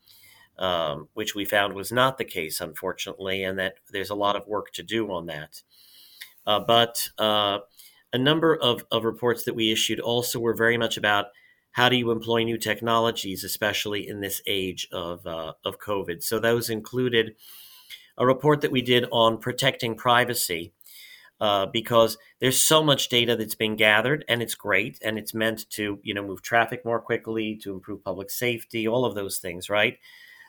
Um, 0.62 1.08
which 1.14 1.34
we 1.34 1.44
found 1.44 1.74
was 1.74 1.90
not 1.90 2.18
the 2.18 2.24
case, 2.24 2.60
unfortunately, 2.60 3.42
and 3.42 3.58
that 3.58 3.74
there's 3.90 4.10
a 4.10 4.14
lot 4.14 4.36
of 4.36 4.46
work 4.46 4.70
to 4.72 4.82
do 4.84 5.10
on 5.10 5.26
that. 5.26 5.60
Uh, 6.46 6.60
but 6.60 7.08
uh, 7.18 7.58
a 8.12 8.18
number 8.18 8.54
of, 8.54 8.84
of 8.92 9.04
reports 9.04 9.42
that 9.42 9.56
we 9.56 9.72
issued 9.72 9.98
also 9.98 10.38
were 10.38 10.54
very 10.54 10.78
much 10.78 10.96
about 10.96 11.26
how 11.72 11.88
do 11.88 11.96
you 11.96 12.12
employ 12.12 12.44
new 12.44 12.56
technologies, 12.58 13.42
especially 13.42 14.06
in 14.06 14.20
this 14.20 14.40
age 14.46 14.86
of, 14.92 15.26
uh, 15.26 15.54
of 15.64 15.80
COVID. 15.80 16.22
So 16.22 16.38
those 16.38 16.70
included 16.70 17.34
a 18.16 18.24
report 18.24 18.60
that 18.60 18.70
we 18.70 18.82
did 18.82 19.06
on 19.10 19.38
protecting 19.38 19.96
privacy. 19.96 20.72
Uh, 21.40 21.66
because 21.66 22.18
there's 22.38 22.60
so 22.60 22.84
much 22.84 23.08
data 23.08 23.34
that's 23.34 23.56
being 23.56 23.74
gathered 23.74 24.24
and 24.28 24.40
it's 24.40 24.54
great 24.54 24.96
and 25.02 25.18
it's 25.18 25.34
meant 25.34 25.68
to 25.70 25.98
you 26.04 26.14
know 26.14 26.22
move 26.22 26.40
traffic 26.40 26.84
more 26.84 27.00
quickly 27.00 27.58
to 27.60 27.72
improve 27.72 28.04
public 28.04 28.30
safety 28.30 28.86
all 28.86 29.04
of 29.04 29.16
those 29.16 29.38
things 29.38 29.68
right 29.68 29.98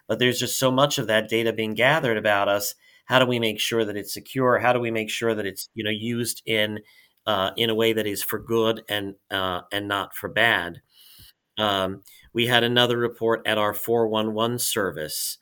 but 0.08 0.20
there's 0.20 0.40
just 0.40 0.60
so 0.60 0.72
much 0.72 0.98
of 0.98 1.08
that 1.08 1.30
data 1.30 1.54
being 1.54 1.74
gathered 1.74 2.18
about 2.18 2.48
us. 2.48 2.76
How 3.06 3.20
do 3.20 3.26
we 3.26 3.40
make 3.40 3.60
sure 3.60 3.86
that 3.86 3.98
it's 3.98 4.14
secure? 4.14 4.60
How 4.60 4.74
do 4.74 4.80
we 4.80 4.92
make 4.92 5.10
sure 5.10 5.36
that 5.36 5.46
it's 5.46 5.70
you 5.74 5.84
know 5.84 5.92
used 5.92 6.42
in 6.46 6.80
uh, 7.26 7.52
in 7.58 7.70
a 7.70 7.76
way 7.76 7.94
that 7.94 8.08
is 8.08 8.24
for 8.24 8.40
good 8.40 8.84
and 8.90 9.16
uh, 9.32 9.62
and 9.72 9.88
not 9.88 10.16
for 10.16 10.30
bad? 10.30 10.82
Um, 11.58 12.02
we 12.34 12.48
had 12.48 12.64
another 12.64 12.98
report 12.98 13.42
at 13.46 13.58
our 13.60 13.74
411 13.74 14.60
service 14.60 15.38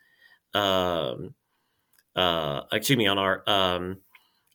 um, 0.54 1.34
uh, 2.16 2.62
excuse 2.72 2.98
me 2.98 3.08
on 3.08 3.18
our 3.18 3.44
um, 3.48 3.98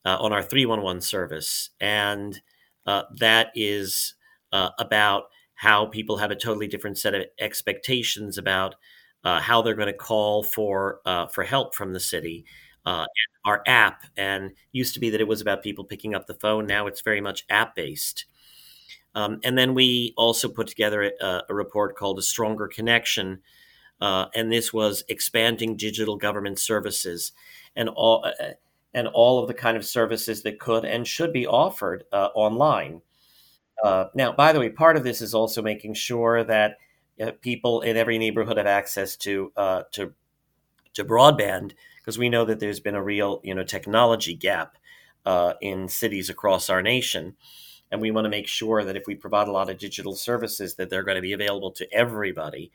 uh, 0.04 0.16
on 0.20 0.32
our 0.32 0.42
311 0.42 1.00
service 1.00 1.70
and 1.80 2.40
uh, 2.86 3.02
that 3.16 3.48
is 3.54 4.14
uh, 4.52 4.70
about 4.78 5.24
how 5.56 5.86
people 5.86 6.18
have 6.18 6.30
a 6.30 6.36
totally 6.36 6.68
different 6.68 6.98
set 6.98 7.14
of 7.14 7.24
expectations 7.40 8.36
about 8.36 8.74
uh, 9.26 9.40
how 9.40 9.60
they're 9.60 9.74
going 9.74 9.88
to 9.88 9.92
call 9.92 10.44
for 10.44 11.00
uh, 11.04 11.26
for 11.26 11.42
help 11.42 11.74
from 11.74 11.92
the 11.92 11.98
city. 11.98 12.44
Uh, 12.84 13.04
our 13.44 13.64
app 13.66 14.04
and 14.16 14.52
used 14.70 14.94
to 14.94 15.00
be 15.00 15.10
that 15.10 15.20
it 15.20 15.26
was 15.26 15.40
about 15.40 15.64
people 15.64 15.82
picking 15.82 16.14
up 16.14 16.28
the 16.28 16.34
phone. 16.34 16.64
Now 16.64 16.86
it's 16.86 17.00
very 17.00 17.20
much 17.20 17.44
app 17.50 17.74
based. 17.74 18.26
Um, 19.16 19.40
and 19.42 19.58
then 19.58 19.74
we 19.74 20.14
also 20.16 20.48
put 20.48 20.68
together 20.68 21.10
a, 21.20 21.42
a 21.48 21.54
report 21.54 21.96
called 21.96 22.20
A 22.20 22.22
Stronger 22.22 22.68
Connection. 22.68 23.40
Uh, 24.00 24.26
and 24.36 24.52
this 24.52 24.72
was 24.72 25.02
expanding 25.08 25.76
digital 25.76 26.16
government 26.16 26.60
services 26.60 27.32
and 27.74 27.88
all, 27.88 28.24
uh, 28.24 28.52
and 28.94 29.08
all 29.08 29.40
of 29.40 29.48
the 29.48 29.54
kind 29.54 29.76
of 29.76 29.84
services 29.84 30.44
that 30.44 30.60
could 30.60 30.84
and 30.84 31.04
should 31.04 31.32
be 31.32 31.48
offered 31.48 32.04
uh, 32.12 32.28
online. 32.36 33.00
now, 34.14 34.32
by 34.36 34.52
the 34.52 34.60
way, 34.60 34.70
part 34.70 34.96
of 34.96 35.02
this 35.02 35.20
is 35.20 35.34
also 35.34 35.60
making 35.62 35.94
sure 35.94 36.44
that 36.44 36.72
uh, 36.72 36.74
people 37.40 37.80
in 37.80 37.96
every 37.96 38.18
neighborhood 38.18 38.56
have 38.58 38.66
access 38.66 39.16
to 39.18 39.52
uh, 39.56 39.82
to 39.92 40.12
to 40.94 41.04
broadband 41.04 41.72
because 41.98 42.18
we 42.18 42.28
know 42.28 42.44
that 42.44 42.60
there's 42.60 42.80
been 42.80 42.94
a 42.94 43.02
real 43.02 43.40
you 43.44 43.54
know 43.54 43.64
technology 43.64 44.34
gap 44.34 44.76
uh, 45.24 45.54
in 45.60 45.88
cities 45.88 46.30
across 46.30 46.70
our 46.70 46.82
nation, 46.82 47.36
and 47.90 48.00
we 48.00 48.10
want 48.10 48.24
to 48.24 48.30
make 48.30 48.48
sure 48.48 48.84
that 48.84 48.96
if 48.96 49.04
we 49.06 49.14
provide 49.14 49.48
a 49.48 49.52
lot 49.52 49.70
of 49.70 49.78
digital 49.78 50.14
services, 50.14 50.74
that 50.76 50.90
they're 50.90 51.02
going 51.04 51.16
to 51.16 51.22
be 51.22 51.32
available 51.32 51.72
to 51.72 51.92
everybody. 51.92 52.70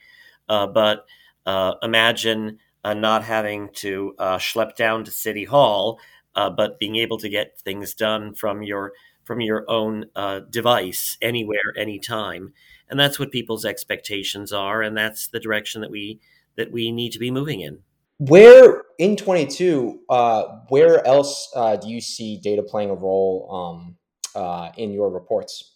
Uh, 0.49 0.67
but 0.67 1.05
uh, 1.45 1.75
imagine 1.83 2.59
uh, 2.83 2.93
not 2.93 3.23
having 3.23 3.69
to 3.73 4.13
schlep 4.19 4.75
down 4.75 5.03
to 5.03 5.11
City 5.11 5.45
Hall, 5.45 5.99
but 6.35 6.79
being 6.79 6.95
able 6.95 7.17
to 7.19 7.29
get 7.29 7.59
things 7.59 7.93
done 7.93 8.33
from 8.33 8.63
your 8.63 8.93
from 9.23 9.41
your 9.41 9.65
own 9.69 10.05
device 10.49 11.17
anywhere, 11.21 11.73
anytime 11.77 12.53
and 12.91 12.99
that's 12.99 13.17
what 13.17 13.31
people's 13.31 13.65
expectations 13.65 14.53
are 14.53 14.81
and 14.81 14.95
that's 14.95 15.27
the 15.27 15.39
direction 15.39 15.81
that 15.81 15.89
we 15.89 16.19
that 16.57 16.71
we 16.71 16.91
need 16.91 17.11
to 17.11 17.19
be 17.19 17.31
moving 17.31 17.61
in 17.61 17.79
where 18.19 18.83
in 18.99 19.15
22 19.15 20.01
uh, 20.09 20.43
where 20.67 21.05
else 21.07 21.51
uh, 21.55 21.75
do 21.77 21.89
you 21.89 21.99
see 21.99 22.37
data 22.37 22.61
playing 22.61 22.91
a 22.91 22.95
role 22.95 23.47
um, 23.51 23.97
uh, 24.35 24.71
in 24.77 24.91
your 24.91 25.09
reports 25.09 25.71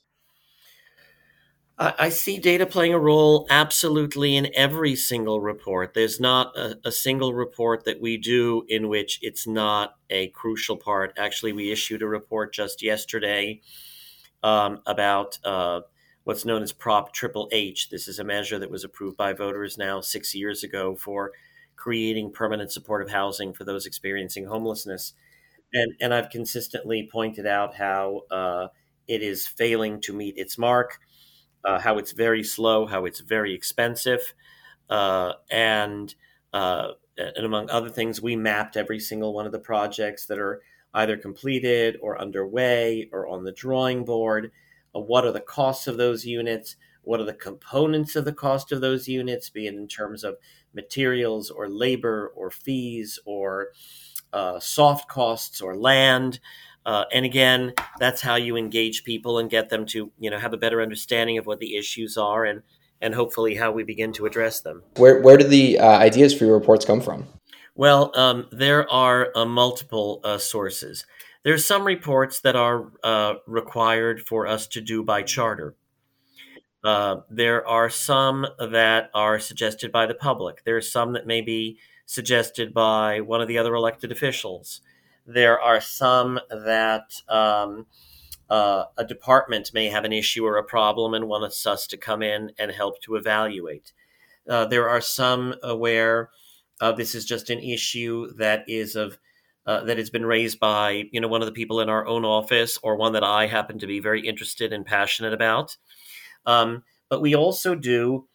I 1.78 2.08
see 2.08 2.40
data 2.40 2.66
playing 2.66 2.94
a 2.94 3.00
role 3.00 3.48
absolutely 3.50 4.38
in 4.38 4.50
every 4.56 4.96
single 4.96 5.42
report. 5.42 5.94
There's 5.94 6.22
not 6.22 6.58
a, 6.58 6.78
a, 6.86 6.92
single 6.92 7.34
report 7.34 7.84
that 7.84 8.00
we 8.00 8.16
do 8.16 8.64
in 8.70 8.88
which 8.88 9.20
it's 9.22 9.46
not 9.46 9.96
a 10.10 10.30
crucial 10.30 10.78
part. 10.78 11.14
Actually, 11.18 11.52
we 11.52 11.74
issued 11.74 12.02
a 12.02 12.08
report 12.08 12.54
just 12.54 12.82
yesterday 12.82 13.60
um, 14.42 14.80
about 14.86 15.38
uh, 15.44 15.82
what's 16.26 16.44
known 16.44 16.64
as 16.64 16.74
Prop 16.74 17.14
Triple 17.14 17.48
H. 17.52 17.90
This 17.90 18.08
is 18.08 18.20
a 18.20 18.24
measure 18.24 18.60
that 18.60 18.72
was 18.72 18.84
approved 18.84 19.16
by 19.16 19.32
voters 19.32 19.78
now 19.78 20.02
six 20.02 20.36
years 20.36 20.64
ago 20.64 20.96
for 20.96 21.32
creating 21.76 22.32
permanent 22.32 22.72
supportive 22.72 23.12
housing 23.12 23.54
for 23.54 23.64
those 23.64 23.86
experiencing 23.86 24.46
homelessness. 24.46 25.14
And, 25.72 25.94
and 26.02 26.14
I've 26.14 26.32
consistently 26.32 27.08
pointed 27.12 27.46
out 27.46 27.76
how 27.76 28.24
uh, 28.32 28.68
it 29.08 29.22
is 29.22 29.48
failing 29.48 30.02
to 30.02 30.14
meet 30.14 30.38
its 30.38 30.58
mark, 30.58 31.00
uh, 31.64 31.80
how 31.80 32.00
it's 32.00 32.12
very 32.12 32.44
slow, 32.44 32.88
how 32.88 33.06
it's 33.06 33.20
very 33.20 33.54
expensive. 33.54 34.34
Uh, 34.90 35.34
and, 35.52 36.16
uh, 36.54 36.94
and 37.18 37.46
among 37.46 37.70
other 37.70 37.90
things, 37.90 38.20
we 38.20 38.36
mapped 38.36 38.78
every 38.78 39.00
single 39.00 39.32
one 39.32 39.46
of 39.46 39.52
the 39.52 39.60
projects 39.60 40.26
that 40.26 40.40
are 40.40 40.64
either 40.96 41.18
completed 41.18 41.98
or 42.02 42.20
underway 42.20 43.10
or 43.12 43.28
on 43.28 43.44
the 43.44 43.52
drawing 43.52 44.06
board 44.06 44.52
what 45.02 45.26
are 45.26 45.32
the 45.32 45.40
costs 45.40 45.88
of 45.88 45.98
those 45.98 46.26
units, 46.26 46.76
what 47.04 47.20
are 47.20 47.26
the 47.26 47.34
components 47.34 48.16
of 48.16 48.26
the 48.26 48.34
cost 48.34 48.72
of 48.72 48.82
those 48.82 49.08
units, 49.08 49.50
be 49.50 49.68
it 49.68 49.74
in 49.74 49.88
terms 49.88 50.24
of 50.24 50.36
materials 50.74 51.50
or 51.50 51.70
labor 51.70 52.32
or 52.36 52.50
fees 52.52 53.20
or 53.26 53.70
uh, 54.34 54.60
soft 54.60 55.08
costs 55.08 55.62
or 55.62 55.76
land. 55.76 56.40
Uh, 56.86 57.06
and 57.12 57.26
again, 57.26 57.74
that's 58.00 58.22
how 58.22 58.36
you 58.36 58.56
engage 58.56 59.04
people 59.04 59.40
and 59.40 59.50
get 59.50 59.70
them 59.70 59.86
to, 59.88 60.12
you 60.20 60.30
know, 60.30 60.38
have 60.38 60.54
a 60.54 60.58
better 60.58 60.82
understanding 60.82 61.38
of 61.38 61.46
what 61.46 61.60
the 61.60 61.76
issues 61.76 62.18
are 62.18 62.46
and 62.46 62.62
and 63.02 63.14
hopefully 63.14 63.56
how 63.56 63.72
we 63.72 63.84
begin 63.84 64.14
to 64.14 64.26
address 64.26 64.62
them. 64.62 64.84
Where 64.98 65.22
where 65.22 65.38
do 65.38 65.44
the 65.46 65.80
uh, 65.80 65.98
ideas 65.98 66.34
for 66.34 66.46
your 66.46 66.58
reports 66.58 66.86
come 66.86 67.02
from? 67.02 67.28
Well, 67.76 68.12
um, 68.16 68.48
there 68.52 68.90
are 68.90 69.32
uh, 69.36 69.46
multiple 69.46 70.22
uh, 70.24 70.38
sources. 70.38 71.06
There's 71.46 71.64
some 71.64 71.86
reports 71.86 72.42
that 72.42 72.56
are 72.56 72.92
uh, 73.04 73.36
required 73.46 74.26
for 74.26 74.48
us 74.48 74.66
to 74.70 74.82
do 74.82 75.04
by 75.04 75.22
charter. 75.22 75.76
Uh, 76.84 77.18
there 77.30 77.66
are 77.68 77.88
some 77.88 78.48
that 78.60 79.12
are 79.14 79.38
suggested 79.38 79.92
by 79.92 80.08
the 80.08 80.16
public. 80.16 80.64
There 80.64 80.76
are 80.76 80.82
some 80.82 81.14
that 81.14 81.28
may 81.28 81.42
be 81.42 81.78
suggested 82.08 82.74
by 82.74 83.22
one 83.22 83.42
of 83.42 83.48
the 83.48 83.60
other 83.60 83.76
elected 83.76 84.12
officials. 84.12 84.82
There 85.24 85.62
are 85.62 85.80
some 85.80 86.40
that 86.50 87.22
um, 87.30 87.86
uh, 88.50 88.86
a 88.98 89.06
department 89.06 89.72
may 89.72 89.90
have 89.90 90.04
an 90.04 90.14
issue 90.14 90.48
or 90.48 90.58
a 90.58 90.64
problem 90.64 91.14
and 91.14 91.28
wants 91.28 91.68
us 91.68 91.86
to 91.88 91.98
come 91.98 92.24
in 92.24 92.54
and 92.58 92.72
help 92.72 93.00
to 93.02 93.18
evaluate. 93.18 93.94
Uh, 94.50 94.66
there 94.66 94.90
are 94.90 95.02
some 95.02 95.54
uh, 95.62 95.78
where 95.78 96.32
uh, 96.82 96.92
this 96.92 97.14
is 97.14 97.24
just 97.24 97.52
an 97.52 97.60
issue 97.60 98.34
that 98.34 98.68
is 98.68 98.96
of 98.96 99.20
uh, 99.66 99.84
that 99.86 99.98
has 99.98 100.10
been 100.10 100.26
raised 100.26 100.60
by 100.60 101.06
you 101.12 101.20
know 101.20 101.28
one 101.28 101.42
of 101.42 101.48
the 101.48 101.52
people 101.52 101.80
in 101.80 101.90
our 101.90 102.06
own 102.06 102.26
office 102.26 102.78
or 102.84 102.96
one 102.96 103.14
that 103.14 103.24
I 103.24 103.48
happen 103.48 103.80
to 103.80 103.88
be 103.88 104.00
very 104.00 104.26
interested 104.28 104.72
and 104.74 104.86
passionate 104.86 105.34
about. 105.34 105.78
Um, 106.46 106.84
but 107.10 107.22
we 107.22 107.36
also 107.36 107.76
do 107.76 108.28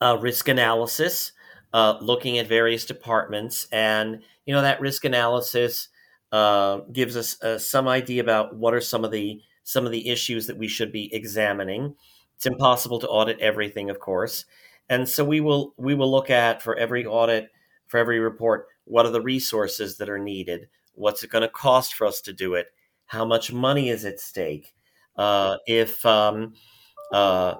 uh, 0.00 0.18
risk 0.20 0.48
analysis, 0.48 1.32
looking 1.72 2.38
at 2.38 2.48
various 2.48 2.84
departments, 2.84 3.66
and 3.72 4.22
you 4.46 4.54
know 4.54 4.62
that 4.62 4.80
risk 4.80 5.04
analysis 5.04 5.88
uh, 6.34 6.80
gives 6.92 7.16
us 7.16 7.40
uh, 7.44 7.56
some 7.56 7.86
idea 7.86 8.20
about 8.20 8.56
what 8.56 8.74
are 8.74 8.80
some 8.80 9.04
of 9.04 9.12
the 9.12 9.40
some 9.62 9.86
of 9.86 9.92
the 9.92 10.08
issues 10.08 10.48
that 10.48 10.58
we 10.58 10.66
should 10.66 10.90
be 10.90 11.14
examining. 11.14 11.94
It's 12.34 12.44
impossible 12.44 12.98
to 12.98 13.08
audit 13.08 13.38
everything, 13.38 13.88
of 13.88 14.00
course, 14.00 14.44
and 14.88 15.08
so 15.08 15.24
we 15.24 15.40
will 15.40 15.74
we 15.76 15.94
will 15.94 16.10
look 16.10 16.30
at 16.30 16.60
for 16.60 16.76
every 16.76 17.06
audit, 17.06 17.50
for 17.86 17.98
every 17.98 18.18
report, 18.18 18.66
what 18.84 19.06
are 19.06 19.10
the 19.10 19.20
resources 19.20 19.96
that 19.98 20.08
are 20.08 20.18
needed? 20.18 20.68
What's 20.94 21.22
it 21.22 21.30
going 21.30 21.42
to 21.42 21.48
cost 21.48 21.94
for 21.94 22.06
us 22.06 22.20
to 22.22 22.32
do 22.32 22.54
it? 22.54 22.68
How 23.06 23.24
much 23.24 23.52
money 23.52 23.88
is 23.88 24.04
at 24.04 24.20
stake? 24.20 24.74
Uh, 25.16 25.58
if 25.66 26.04
um, 26.04 26.54
uh, 27.12 27.54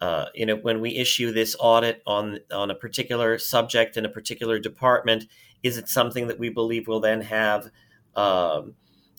uh, 0.00 0.26
you 0.34 0.46
know 0.46 0.56
when 0.56 0.80
we 0.80 0.96
issue 0.96 1.32
this 1.32 1.56
audit 1.58 2.02
on 2.06 2.38
on 2.52 2.70
a 2.70 2.74
particular 2.74 3.38
subject 3.38 3.96
in 3.96 4.04
a 4.04 4.08
particular 4.10 4.58
department, 4.58 5.24
is 5.62 5.76
it 5.76 5.88
something 5.88 6.28
that 6.28 6.38
we 6.38 6.48
believe 6.48 6.88
will 6.88 7.00
then 7.00 7.20
have 7.22 7.70
um, 8.16 8.74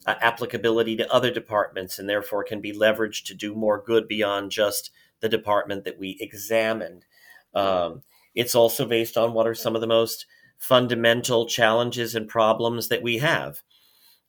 applicability 0.08 0.96
to 0.96 1.12
other 1.14 1.32
departments 1.32 2.00
and 2.00 2.08
therefore 2.08 2.44
can 2.44 2.62
be 2.62 2.74
leveraged 2.74 3.26
to 3.26 3.34
do 3.34 3.56
more 3.56 3.82
good 3.84 4.08
beyond 4.08 4.52
just 4.52 4.92
the 5.22 5.30
department 5.30 5.84
that 5.86 5.98
we 5.98 6.18
examined. 6.20 7.06
Um, 7.54 8.04
it's 8.36 8.56
also 8.56 8.86
based 8.86 9.18
on 9.18 9.34
what 9.34 9.48
are 9.48 9.56
some 9.56 9.76
of 9.76 9.82
the 9.82 9.88
most 9.88 10.26
fundamental 10.68 11.46
challenges 11.46 12.16
and 12.16 12.28
problems 12.28 12.88
that 12.88 13.04
we 13.04 13.20
have. 13.20 13.62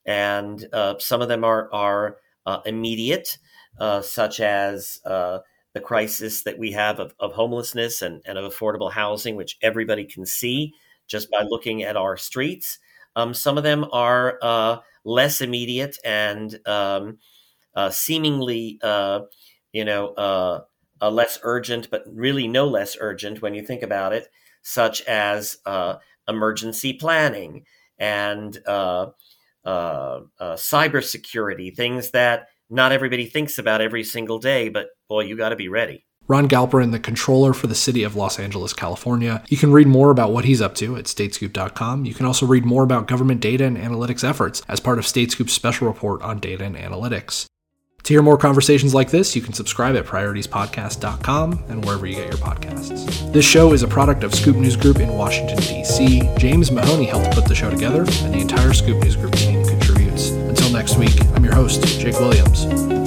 And 0.05 0.63
uh, 0.71 0.95
some 0.99 1.21
of 1.21 1.29
them 1.29 1.43
are, 1.43 1.67
are 1.73 2.17
uh, 2.45 2.59
immediate, 2.65 3.39
uh, 3.79 4.01
such 4.01 4.39
as 4.39 4.99
uh, 5.03 5.39
the 5.73 5.79
crisis 5.79 6.43
that 6.43 6.59
we 6.59 6.73
have 6.73 6.99
of, 6.99 7.15
of 7.19 7.33
homelessness 7.33 8.03
and, 8.03 8.21
and 8.25 8.37
of 8.37 8.53
affordable 8.53 8.91
housing, 8.91 9.35
which 9.35 9.57
everybody 9.63 10.05
can 10.05 10.25
see 10.25 10.73
just 11.07 11.31
by 11.31 11.41
looking 11.41 11.81
at 11.81 11.97
our 11.97 12.17
streets. 12.17 12.77
Um, 13.15 13.33
some 13.33 13.57
of 13.57 13.63
them 13.63 13.85
are 13.91 14.37
uh, 14.43 14.77
less 15.03 15.41
immediate 15.41 15.97
and 16.05 16.59
um, 16.67 17.17
uh, 17.75 17.89
seemingly, 17.89 18.79
you 19.73 19.85
know, 19.85 20.63
less 21.01 21.39
urgent, 21.41 21.89
but 21.89 22.03
really 22.07 22.47
no 22.47 22.67
less 22.67 22.95
urgent 22.99 23.41
when 23.41 23.55
you 23.55 23.63
think 23.63 23.81
about 23.81 24.13
it, 24.13 24.27
such 24.61 25.01
as 25.03 25.57
uh, 25.65 25.95
emergency 26.27 26.93
planning 26.93 27.63
and 27.97 28.57
uh, 28.67 29.07
cybersecurity, 29.65 31.75
things 31.75 32.11
that 32.11 32.47
not 32.69 32.91
everybody 32.91 33.25
thinks 33.25 33.57
about 33.57 33.81
every 33.81 34.03
single 34.03 34.39
day, 34.39 34.69
but 34.69 34.87
boy, 35.07 35.21
you 35.21 35.37
got 35.37 35.49
to 35.49 35.55
be 35.55 35.69
ready. 35.69 36.03
Ron 36.29 36.49
Galperin, 36.49 36.91
the 36.91 36.99
controller 36.99 37.53
for 37.53 37.67
the 37.67 37.75
city 37.75 38.03
of 38.03 38.17
Los 38.17 38.37
Angeles, 38.37 38.73
California. 38.73 39.41
You 39.47 39.55
can 39.55 39.71
read 39.71 39.87
more 39.87 40.11
about 40.11 40.33
what 40.33 40.43
he's 40.43 40.61
up 40.61 40.75
to 40.75 40.97
at 40.97 41.05
statescoop.com. 41.05 42.03
You 42.03 42.13
can 42.13 42.25
also 42.25 42.45
read 42.45 42.65
more 42.65 42.83
about 42.83 43.07
government 43.07 43.39
data 43.39 43.63
and 43.63 43.77
analytics 43.77 44.27
efforts 44.27 44.61
as 44.67 44.81
part 44.81 44.99
of 44.99 45.05
Statescoop's 45.05 45.53
special 45.53 45.87
report 45.87 46.21
on 46.21 46.39
data 46.39 46.65
and 46.65 46.75
analytics. 46.75 47.45
To 48.07 48.13
hear 48.13 48.21
more 48.21 48.37
conversations 48.37 48.93
like 48.93 49.11
this, 49.11 49.35
you 49.35 49.41
can 49.41 49.51
subscribe 49.51 49.97
at 49.97 50.05
prioritiespodcast.com 50.05 51.65
and 51.67 51.83
wherever 51.83 52.07
you 52.07 52.15
get 52.15 52.29
your 52.29 52.37
podcasts. 52.37 53.33
This 53.33 53.43
show 53.43 53.73
is 53.73 53.83
a 53.83 53.87
product 53.89 54.23
of 54.23 54.33
Scoop 54.33 54.55
News 54.55 54.77
Group 54.77 55.01
in 55.01 55.09
Washington, 55.09 55.57
D.C. 55.57 56.21
James 56.37 56.71
Mahoney 56.71 57.03
helped 57.03 57.35
put 57.35 57.43
the 57.43 57.53
show 57.53 57.69
together, 57.69 58.05
and 58.23 58.33
the 58.33 58.39
entire 58.39 58.71
Scoop 58.71 59.03
News 59.03 59.17
Group 59.17 59.33
team 59.33 59.61
contributes. 59.65 60.29
Until 60.29 60.71
next 60.71 60.95
week, 60.95 61.21
I'm 61.35 61.43
your 61.43 61.55
host, 61.55 61.85
Jake 61.99 62.17
Williams. 62.17 63.06